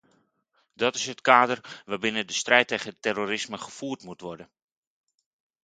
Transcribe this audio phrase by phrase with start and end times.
[0.73, 4.51] Dat is het kader waarbinnen strijd tegen het terrorisme gevoerd moet worden.